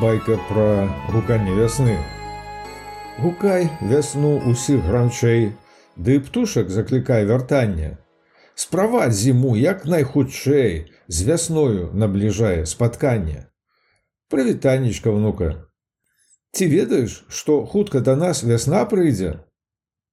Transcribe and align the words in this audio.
байка 0.00 0.38
пра 0.48 0.86
гуканне 1.10 1.54
вясны. 1.54 1.96
Гукай 3.18 3.66
вясну 3.80 4.38
усіх 4.46 4.84
гранчэй, 4.86 5.52
ды 5.96 6.20
птушак 6.22 6.70
заклікае 6.70 7.24
вяртанне. 7.26 7.98
Справаць 8.54 9.16
зіму 9.18 9.56
як 9.58 9.86
найхутчэй 9.86 10.86
з 11.08 11.26
вясною 11.26 11.90
набліжае 11.94 12.66
спатканне. 12.66 13.50
Прывітаннічка 14.30 15.10
внука. 15.10 15.66
Ці 16.52 16.66
ведаеш, 16.66 17.24
што 17.28 17.64
хутка 17.66 18.00
да 18.00 18.14
нас 18.16 18.42
вясна 18.42 18.84
прыйдзе? 18.86 19.38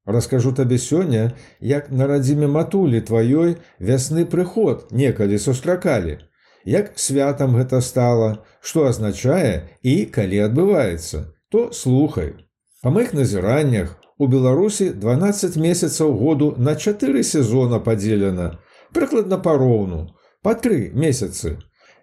Раскажу 0.05 0.53
табе 0.53 0.77
сёння, 0.77 1.33
як 1.59 1.91
на 1.91 2.07
радзіме 2.07 2.47
матулі 2.47 3.01
тваёй 3.01 3.57
вясны 3.79 4.25
прыход 4.25 4.89
некалі 4.91 5.37
сустракалі. 5.37 6.19
Як 6.65 6.97
святам 6.97 7.55
гэта 7.55 7.81
стала, 7.81 8.41
што 8.59 8.87
азначае 8.89 9.69
і 9.85 10.09
калі 10.09 10.41
адбываецца, 10.49 11.29
то 11.53 11.69
слухай. 11.71 12.33
Па 12.81 12.89
маіх 12.89 13.13
назіраннях 13.13 13.95
у 14.17 14.27
Беларусі 14.27 14.89
12 14.89 15.57
месяцаў 15.61 16.17
году 16.17 16.53
на 16.57 16.75
чатыры 16.75 17.23
сезона 17.23 17.79
падзелена, 17.79 18.57
прыкладна 18.93 19.37
пароўну, 19.37 20.17
па 20.41 20.57
тры 20.57 20.89
месяцы. 20.93 21.57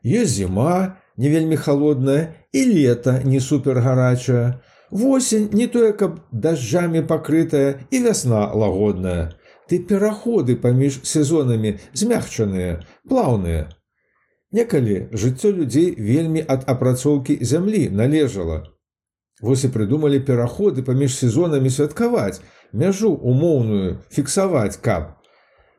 Ёсць 0.07 0.39
зіма, 0.39 0.99
не 1.17 1.29
вельмі 1.29 1.57
холодная 1.57 2.35
і 2.53 2.65
лета 2.71 3.21
не 3.25 3.41
супергарачая, 3.41 4.63
Восень 4.93 5.49
не 5.53 5.67
тое, 5.73 5.95
каб 5.97 6.19
дажджамі 6.37 7.01
пакрытая 7.09 7.89
і 7.89 8.01
вясна 8.05 8.53
лагодная. 8.53 9.33
Ты 9.65 9.79
пераходы 9.81 10.53
паміж 10.61 11.01
сезонамі 11.09 11.79
змягчаныя, 11.97 12.85
плаўныя. 13.09 13.73
Некалі 14.53 15.09
жыццё 15.13 15.53
людзей 15.57 15.95
вельмі 15.97 16.45
ад 16.55 16.65
апрацоўкі 16.69 17.39
зямлі 17.41 17.89
належала. 17.89 18.59
Вось 19.41 19.65
і 19.65 19.73
прыдумалі 19.75 20.21
пераходы 20.29 20.85
паміж 20.87 21.17
сезонамі 21.17 21.71
святкаваць, 21.73 22.43
мяжу 22.73 23.13
умоўную 23.13 23.99
фіксаваць 24.13 24.77
каб. 24.77 25.17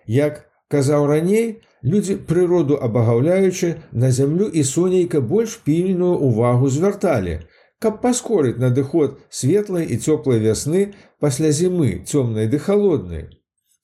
як 0.07 0.43
казаў 0.67 1.07
раней 1.13 1.61
людзі 1.83 2.17
прыроду 2.29 2.77
абагаўляючы 2.89 3.75
на 3.91 4.11
зямлю 4.11 4.47
і 4.47 4.63
сонейка 4.63 5.21
больш 5.21 5.57
пільную 5.65 6.15
увагу 6.29 6.69
звярталі 6.69 7.39
каб 7.81 8.01
паскорыць 8.01 8.61
надыход 8.61 9.17
светлай 9.33 9.87
і 9.89 9.97
цёплай 9.97 10.39
вясны 10.41 10.81
пасля 11.19 11.49
зімы 11.59 12.05
цёмнай 12.05 12.47
ды 12.47 12.59
холоднай. 12.61 13.23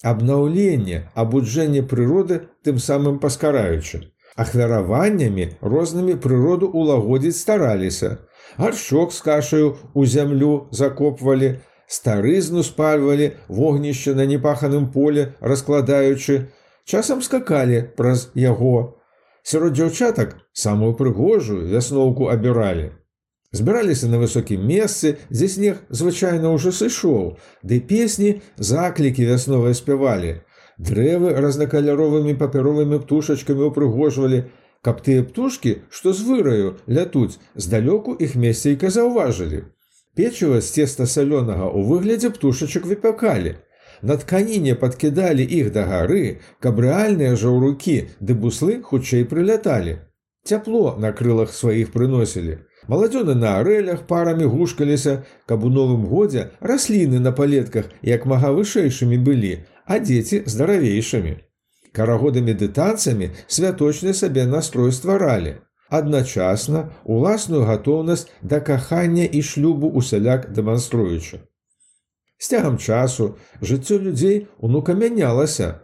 Абнаўленне, 0.05 1.09
абуджэнне 1.17 1.81
прыроды 1.81 2.37
тым 2.63 2.77
самым 2.77 3.17
паскараючы. 3.23 4.13
Ахвяраваннямі 4.37 5.47
рознымі 5.61 6.17
прыроду 6.21 6.69
улагодзіць 6.69 7.39
стараліся. 7.41 8.11
Гаршок 8.55 9.13
з 9.13 9.21
кашаю 9.21 9.75
у 9.93 10.05
зямлю 10.05 10.67
закопвалі, 10.71 11.59
старызну 11.87 12.63
спальвалі 12.63 13.31
вогнішча 13.47 14.13
на 14.13 14.25
непаханым 14.25 14.91
поле, 14.91 15.33
раскладаючы, 15.39 16.47
часам 16.85 17.21
скакалі 17.21 17.83
праз 17.97 18.29
яго. 18.35 18.99
Сярод 19.43 19.73
дзяўчатак 19.73 20.35
самую 20.51 20.93
прыгожую 20.93 21.67
вясноўку 21.71 22.27
абіралі. 22.27 22.91
Збіраліся 23.51 24.07
на 24.11 24.19
высокім 24.19 24.67
месцы, 24.67 25.15
дзе 25.31 25.47
снег 25.47 25.75
звычайна 25.89 26.51
ўжо 26.51 26.75
сышоў, 26.75 27.39
ды 27.63 27.79
песні 27.79 28.41
заклікі 28.59 29.23
вясновыя 29.23 29.71
спявалі. 29.71 30.43
Дрэвы 30.77 31.31
разнакаляровымі 31.31 32.35
папяровымі 32.35 32.99
птушачкамі 32.99 33.71
ўпрыгожвалі, 33.71 34.43
каб 34.81 35.01
тыя 35.05 35.23
птушкі, 35.23 35.77
што 35.89 36.13
з 36.13 36.27
выраю 36.27 36.75
лятуць, 36.87 37.39
здалёку 37.55 38.15
іх 38.27 38.35
месцейка 38.35 38.89
заўважылі. 38.89 39.63
Печыва 40.17 40.61
з 40.61 40.73
цеста 40.73 41.05
салёнага 41.05 41.69
ў 41.69 41.85
выглядзе 41.89 42.29
птушачак 42.33 42.85
выпякалі. 42.89 43.55
На 44.01 44.17
тканіне 44.17 44.75
падкідалі 44.75 45.45
іх 45.59 45.71
да 45.73 45.85
гары, 45.89 46.39
каб 46.59 46.79
рэальныя 46.85 47.35
жаўрукі 47.35 47.97
ды 48.19 48.33
буслы 48.33 48.81
хутчэй 48.81 49.25
прыляталі. 49.25 49.97
Цяпло 50.47 50.95
на 50.97 51.11
крылах 51.11 51.53
сваіх 51.53 51.91
прыносілі. 51.93 52.57
Маладзёны 52.87 53.35
на 53.35 53.57
арэлях 53.59 54.05
парамі 54.07 54.45
гушкаліся, 54.45 55.25
каб 55.45 55.65
у 55.65 55.69
новым 55.69 56.05
годзе 56.05 56.51
расліны 56.61 57.19
на 57.19 57.31
палетках 57.31 57.89
як 58.01 58.25
мага 58.25 58.53
вышэйшымі 58.55 59.17
былі, 59.17 59.57
а 59.85 59.99
дзеці 59.99 60.43
здаравейшымі. 60.45 61.35
Карагодамі 61.93 62.53
ды 62.53 62.67
танцамі 62.67 63.31
святочны 63.47 64.13
сабе 64.13 64.45
настрой 64.45 64.91
стваралі. 64.91 65.55
Адначасна 65.89 66.91
уласную 67.05 67.63
гатоўнасць 67.63 68.27
да 68.41 68.59
кахання 68.59 69.23
і 69.23 69.41
шлюбу 69.41 69.87
усяляк 69.87 70.51
дэманструючы. 70.51 71.39
З 72.37 72.47
цягам 72.47 72.77
часу 72.77 73.35
жыццё 73.61 73.99
людзей 73.99 74.47
унука 74.59 74.93
мянялася. 74.93 75.81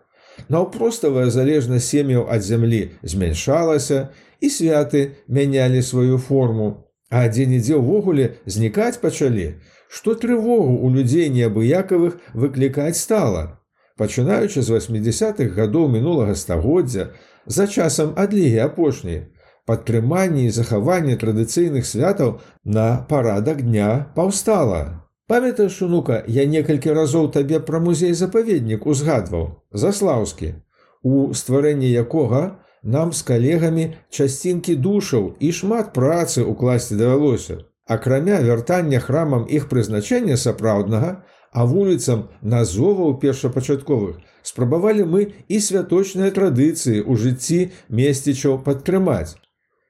Наўпроставая 0.50 1.30
залежнасць 1.30 1.90
сем'яў 1.94 2.28
ад 2.30 2.44
зямлі 2.44 2.92
змяншалася, 3.02 4.10
і 4.42 4.50
святы 4.50 5.16
мянялі 5.28 5.82
сваю 5.82 6.18
форму, 6.18 6.84
А 7.14 7.30
дзе-нідзе 7.30 7.78
ўвогуле 7.78 8.24
знікаць 8.50 8.98
пачалі, 8.98 9.44
што 9.86 10.16
трывогу 10.18 10.74
ў 10.82 10.88
людзей 10.98 11.28
неабыякавых 11.30 12.18
выклікаць 12.34 12.98
стала. 12.98 13.62
Пачынаючы 13.98 14.62
з 14.62 14.70
80-х 14.74 15.54
гадоў 15.54 15.88
мінулага 15.94 16.34
стагоддзя, 16.36 17.12
за 17.46 17.68
часам 17.68 18.14
адлігі 18.18 18.60
апошняй, 18.66 19.30
падтрыманне 19.70 20.48
і 20.48 20.56
захаванне 20.56 21.16
традыцыйных 21.16 21.86
святаў 21.86 22.40
на 22.66 23.06
парадак 23.10 23.62
дня 23.62 24.12
паўстала. 24.16 25.04
Памятаеш, 25.28 25.82
унука, 25.82 26.24
я 26.28 26.46
некалькі 26.46 26.92
разоў 26.92 27.30
табе 27.32 27.60
пра 27.60 27.80
музей 27.80 28.14
запаведнік 28.14 28.86
узгадваў, 28.86 29.64
заслаўскі, 29.72 30.56
у 31.04 31.34
стварэнні 31.34 31.90
якога 31.92 32.60
нам 32.84 33.14
з 33.14 33.22
калегамі 33.30 33.86
часцінкі 34.10 34.76
душаў 34.76 35.36
і 35.40 35.52
шмат 35.52 35.94
працы 35.96 36.44
ўкласці 36.44 37.00
давялося. 37.00 37.64
Акрамя 37.88 38.40
вяртання 38.44 39.00
храмам 39.00 39.48
іх 39.48 39.70
прызначэння 39.72 40.36
сапраўднага, 40.38 41.24
а 41.54 41.66
вуліцам 41.70 42.28
назоваў 42.42 43.18
першапачатковых 43.24 44.22
спрабавалі 44.44 45.08
мы 45.10 45.22
і 45.48 45.60
святочныя 45.66 46.32
традыцыі 46.36 47.02
ў 47.02 47.14
жыцці 47.18 47.60
месцічаў 47.90 48.60
падтрымаць. 48.68 49.40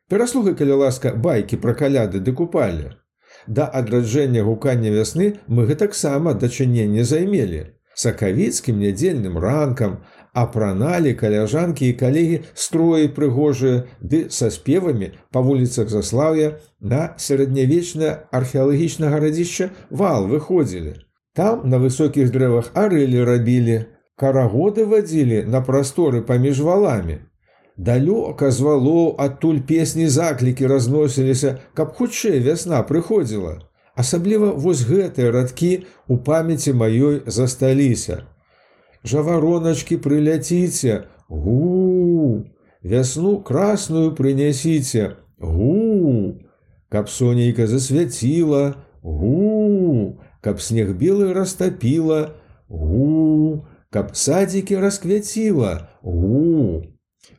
Пераслухай, 0.09 0.53
калі 0.53 0.83
ласка 0.85 1.13
байкі 1.17 1.57
пра 1.63 1.73
каляды 1.73 2.21
ды 2.21 2.33
купалі. 2.37 2.93
Да 3.47 3.65
адраджэння 3.65 4.43
гукання 4.47 4.91
вясны 4.93 5.39
мы 5.47 5.65
гэтаксама 5.69 6.33
дачыненне 6.37 7.03
займелі. 7.03 7.73
Сакавіцкім 7.93 8.79
нядзельным 8.81 9.37
ранкам 9.37 9.97
апраналі 10.33 11.13
каляжанкі 11.13 11.89
і 11.89 11.97
калегі 11.97 12.37
строі 12.53 13.09
прыгожыя 13.17 13.83
ды 14.01 14.29
са 14.37 14.49
спевамі 14.53 15.11
па 15.29 15.41
вуліцах 15.45 15.89
заслаўя 15.93 16.57
на 16.93 17.13
сярэднявечнае 17.25 18.13
археалагічнага 18.41 19.21
радзішча 19.25 19.69
вал 19.89 20.29
выходзілі. 20.29 20.97
Там 21.33 21.69
на 21.69 21.81
высокіх 21.81 22.29
дрэвах 22.29 22.69
арэлі 22.77 23.23
рабілі, 23.25 23.77
карагоды 24.15 24.85
вадзілі 24.85 25.43
на 25.49 25.61
прасторы 25.65 26.21
паміж 26.21 26.61
валамі. 26.61 27.19
Далёка 27.77 28.51
з 28.53 28.61
валоў 28.61 29.15
адтуль 29.17 29.65
песні 29.65 30.07
заклікі 30.07 30.69
разносіліся, 30.69 31.57
каб 31.73 31.97
хутчэй 31.97 32.37
вясна 32.45 32.83
прыходзіла. 32.85 33.65
Асабліва 33.97 34.53
вось 34.53 34.85
гэтыя 34.85 35.33
радкі 35.33 35.89
ў 36.05 36.21
памяці 36.21 36.73
маёй 36.77 37.25
засталіся. 37.25 38.29
Жавароначкі 39.01 39.97
прыляціце, 40.05 41.09
гу, 41.29 42.45
вясну 42.85 43.41
красную 43.41 44.13
прынясіце, 44.13 45.17
гу, 45.41 46.37
каб 46.93 47.09
сонейка 47.09 47.65
засвяціла, 47.65 48.77
гу, 49.01 50.21
каб 50.43 50.59
снег 50.59 50.91
белы 50.99 51.31
растапіла, 51.33 52.35
гу, 52.67 53.65
каб 53.89 54.15
садзікі 54.15 54.77
расквяціла, 54.83 55.89
гу. 56.01 56.83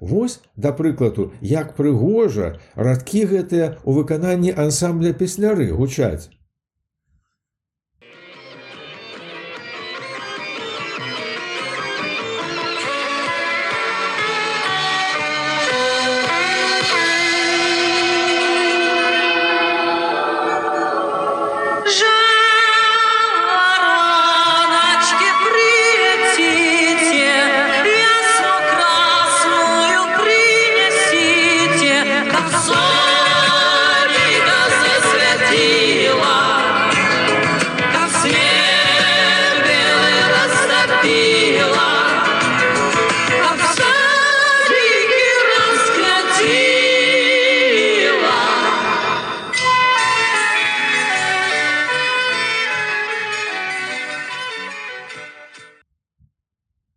Вось, 0.01 0.41
да 0.57 0.73
прыкладу, 0.73 1.33
як 1.41 1.77
прыгожа 1.77 2.57
радкі 2.75 3.25
гэтыя 3.29 3.67
ў 3.85 3.91
выкананні 4.01 4.57
ансамбля 4.57 5.13
песняры 5.13 5.69
гучаць. 5.77 6.33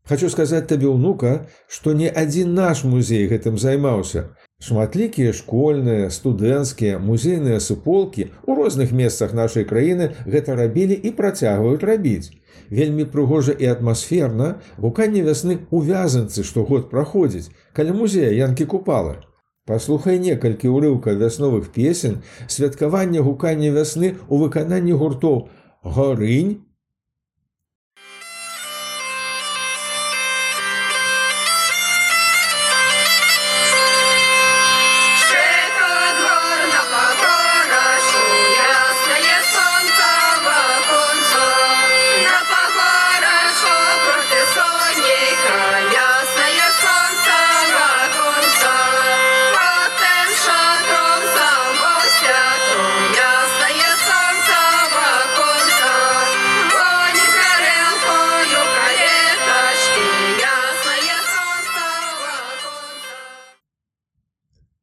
Хачу 0.08 0.30
сказаць 0.32 0.68
табе 0.72 0.88
ўнука, 0.88 1.48
што 1.68 1.92
не 1.92 2.08
адзін 2.08 2.54
наш 2.56 2.84
музей 2.88 3.28
гэтым 3.28 3.58
займаўся. 3.60 4.30
Шматлікія 4.64 5.34
школьныя, 5.38 6.08
студэнцкія, 6.10 6.98
музейныя 6.98 7.60
суполкі 7.60 8.32
ў 8.48 8.52
розных 8.58 8.96
месцах 8.96 9.36
нашай 9.38 9.68
краіны 9.70 10.08
гэта 10.26 10.56
рабілі 10.56 10.96
і 10.96 11.12
працягваюць 11.20 11.84
рабіць. 11.84 12.32
Вельмі 12.72 13.06
прыгожа 13.06 13.54
і 13.54 13.68
атмасферна 13.76 14.48
гуканне 14.80 15.22
вясны 15.28 15.60
ў 15.70 15.92
вязанцы 15.92 16.48
штогод 16.48 16.90
праходзіць, 16.90 17.52
каля 17.76 17.94
музея 17.94 18.32
янкі 18.32 18.66
купала. 18.66 19.20
Паслухай 19.68 20.18
некалькі 20.24 20.72
ўрыўка 20.72 21.14
вясновых 21.20 21.70
песен, 21.76 22.24
святкавання 22.48 23.22
гукання 23.28 23.76
вясны 23.76 24.16
ў 24.32 24.48
выкананні 24.48 24.96
гуртоў 24.96 25.52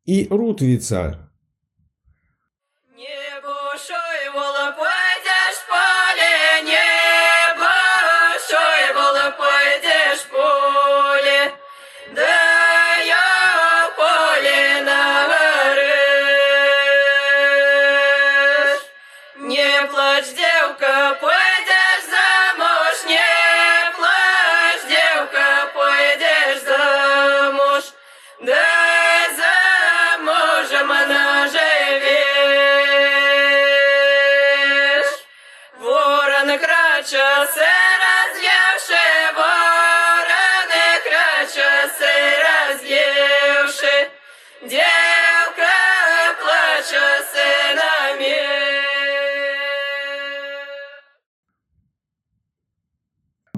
и 0.05 0.27
Рутвица. 0.31 1.19
Не 2.97 3.41
бушуй, 3.43 4.31
волопой, 4.35 5.15
поле, 5.69 6.63
не 6.63 7.55
бушуй, 7.61 8.83
волопой, 8.95 9.81
поле, 10.31 11.53
да 12.13 12.97
я 12.99 13.91
поле 13.97 14.65
не 19.37 19.87
плачь, 19.89 20.33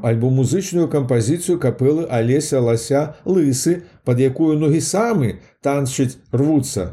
альбо 0.06 0.30
музычную 0.30 0.86
кампазіцыю 0.92 1.58
капэлы 1.62 2.06
алеся 2.18 2.60
лася 2.60 3.02
лысы 3.25 3.82
пад 4.04 4.22
якую 4.22 4.54
ногі 4.60 4.80
самы 4.88 5.32
танчыць 5.66 6.14
рвуцца 6.32 6.86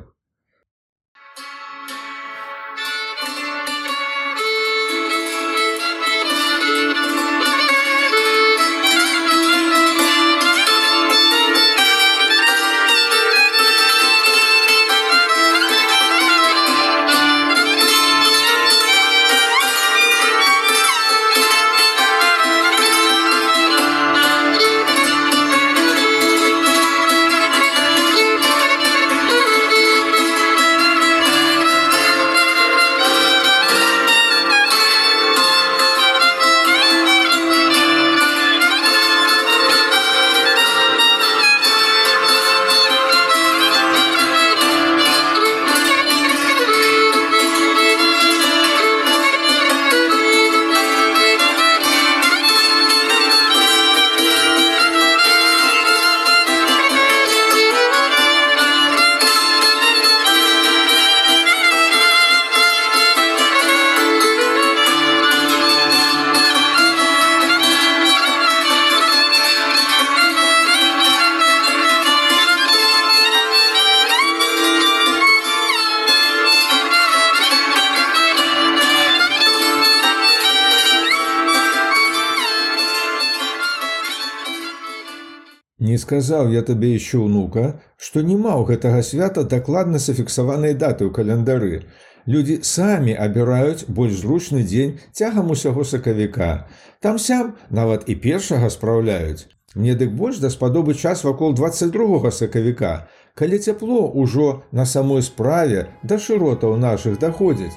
сказаў 86.03 86.51
я 86.53 86.61
табе 86.67 86.93
яшчэ 86.93 87.23
ўнука, 87.23 87.65
што 87.97 88.21
няма 88.27 88.53
ў 88.59 88.75
гэтага 88.75 89.01
свята 89.07 89.43
дакладна 89.55 90.03
зафіксаванай 90.03 90.75
даты 90.75 91.07
ў 91.07 91.11
календары. 91.15 91.87
Людзі 92.27 92.59
самі 92.63 93.15
абіраюць 93.25 93.87
больш 93.87 94.21
зручны 94.23 94.63
дзень 94.67 94.99
цягам 95.11 95.51
усяго 95.55 95.83
сакавіка. 95.83 96.67
Там 97.03 97.19
сям 97.19 97.55
нават 97.69 98.07
і 98.07 98.15
першага 98.15 98.69
спраўляюць. 98.71 99.47
Мне 99.75 99.95
дык 99.95 100.11
больш 100.13 100.37
даспадобы 100.37 100.93
час 100.93 101.23
вакол 101.23 101.53
22 101.53 102.31
сакавіка, 102.31 103.07
калі 103.35 103.57
цяпло 103.57 104.11
ўжо 104.13 104.63
на 104.71 104.85
самой 104.85 105.23
справе 105.23 105.87
да 106.03 106.19
шыротаў 106.19 106.77
нашых 106.77 107.19
даходзіць. 107.19 107.73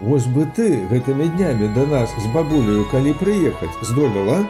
Вось 0.00 0.28
бы 0.32 0.46
ты 0.56 0.68
гэтымі 0.92 1.28
днямі 1.36 1.72
да 1.74 1.86
нас 1.86 2.12
з 2.16 2.28
бабулею 2.34 2.84
калі 2.92 3.16
прыехаць 3.20 3.74
здолела, 3.82 4.44